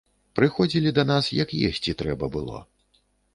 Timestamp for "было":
2.39-2.57